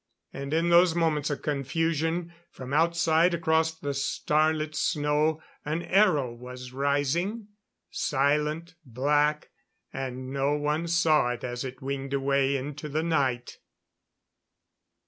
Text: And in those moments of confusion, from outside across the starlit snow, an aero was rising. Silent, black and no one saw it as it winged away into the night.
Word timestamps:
And 0.33 0.51
in 0.51 0.69
those 0.71 0.95
moments 0.95 1.29
of 1.29 1.43
confusion, 1.43 2.33
from 2.49 2.73
outside 2.73 3.35
across 3.35 3.71
the 3.77 3.93
starlit 3.93 4.73
snow, 4.73 5.43
an 5.63 5.83
aero 5.83 6.33
was 6.33 6.71
rising. 6.73 7.49
Silent, 7.91 8.73
black 8.83 9.51
and 9.93 10.33
no 10.33 10.53
one 10.55 10.87
saw 10.87 11.29
it 11.33 11.43
as 11.43 11.63
it 11.63 11.83
winged 11.83 12.15
away 12.15 12.57
into 12.57 12.89
the 12.89 13.03
night. 13.03 13.59